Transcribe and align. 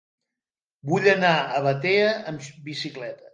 Vull 0.91 1.09
anar 1.11 1.33
a 1.41 1.61
Batea 1.67 2.09
amb 2.33 2.49
bicicleta. 2.71 3.29